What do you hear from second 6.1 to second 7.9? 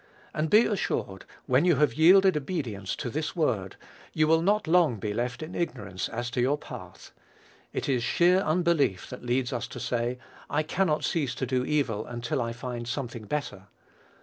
to your path. It